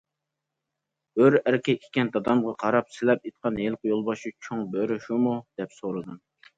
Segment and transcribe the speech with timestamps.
[1.19, 6.23] بۆرە ئەركەك ئىكەن، دادامغا قاراپ،« سىلە ئېيتقان ھېلىقى يولباشچى چوڭ بۆرە شۇمۇ؟» دەپ سورىدىم.